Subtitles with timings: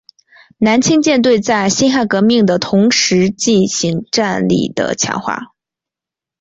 [0.57, 5.53] 南清舰队在辛亥革命的同时进行战力的强化。